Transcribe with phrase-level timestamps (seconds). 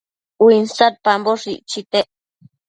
[0.45, 2.09] uinsadpamboshë icchitec